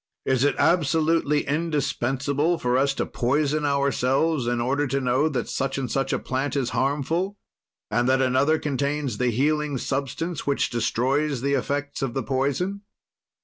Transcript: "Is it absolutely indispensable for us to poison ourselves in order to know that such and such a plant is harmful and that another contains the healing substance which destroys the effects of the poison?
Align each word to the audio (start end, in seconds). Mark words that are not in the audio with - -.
"Is 0.25 0.43
it 0.43 0.55
absolutely 0.57 1.45
indispensable 1.45 2.57
for 2.57 2.75
us 2.75 2.95
to 2.95 3.05
poison 3.05 3.65
ourselves 3.67 4.47
in 4.47 4.59
order 4.59 4.87
to 4.87 4.99
know 4.99 5.29
that 5.29 5.47
such 5.47 5.77
and 5.77 5.91
such 5.91 6.11
a 6.11 6.17
plant 6.17 6.55
is 6.55 6.71
harmful 6.71 7.37
and 7.91 8.09
that 8.09 8.19
another 8.19 8.57
contains 8.57 9.19
the 9.19 9.27
healing 9.29 9.77
substance 9.77 10.47
which 10.47 10.71
destroys 10.71 11.41
the 11.41 11.53
effects 11.53 12.01
of 12.01 12.15
the 12.15 12.23
poison? 12.23 12.81